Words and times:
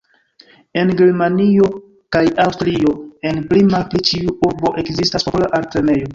En 0.83 0.93
Germanio 1.01 1.67
kaj 2.17 2.23
Aŭstrio, 2.47 2.95
en 3.33 3.43
pli-malpli 3.53 4.03
ĉiu 4.09 4.35
urbo 4.51 4.75
ekzistas 4.85 5.29
popola 5.31 5.55
altlernejo. 5.61 6.09